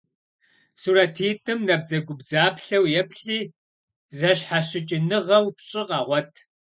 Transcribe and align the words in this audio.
Сурэтитӏым 0.81 1.59
набдзэгубдзаплъэу 1.67 2.85
еплъи, 3.01 3.39
зэщхьэщыкӏыныгъэу 4.17 5.45
пщӏы 5.55 5.81
къэгъуэт. 5.87 6.31